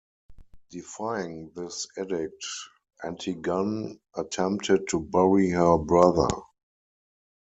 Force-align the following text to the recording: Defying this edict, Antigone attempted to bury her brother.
Defying 0.71 1.51
this 1.55 1.85
edict, 1.95 2.43
Antigone 3.03 3.99
attempted 4.15 4.87
to 4.87 4.99
bury 4.99 5.51
her 5.51 5.77
brother. 5.77 6.27